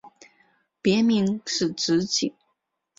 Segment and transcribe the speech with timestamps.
[0.81, 2.33] 别名是直景。